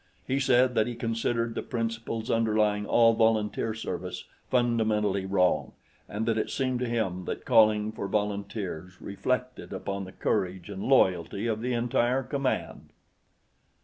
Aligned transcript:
He 0.25 0.39
said 0.39 0.73
that 0.73 0.87
he 0.87 0.95
considered 0.95 1.53
the 1.53 1.61
principles 1.61 2.31
underlying 2.31 2.87
all 2.87 3.13
volunteer 3.13 3.75
service 3.75 4.23
fundamentally 4.49 5.27
wrong, 5.27 5.73
and 6.09 6.25
that 6.25 6.39
it 6.39 6.49
seemed 6.49 6.79
to 6.79 6.89
him 6.89 7.25
that 7.25 7.45
calling 7.45 7.91
for 7.91 8.07
volunteers 8.07 8.99
reflected 8.99 9.71
upon 9.71 10.05
the 10.05 10.11
courage 10.11 10.71
and 10.71 10.81
loyalty 10.81 11.45
of 11.45 11.61
the 11.61 11.73
entire 11.73 12.23
command. 12.23 12.89